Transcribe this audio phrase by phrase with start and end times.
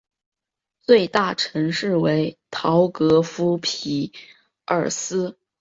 [0.81, 4.11] 最大城市为陶格夫匹
[4.65, 5.37] 尔斯。